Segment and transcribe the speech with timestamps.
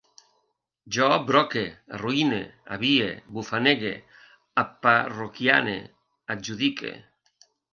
[0.95, 1.61] Jo broque,
[1.97, 2.39] arruïne,
[2.77, 3.93] avie, bufanege,
[4.65, 5.79] aparroquiane,
[6.37, 6.97] adjudique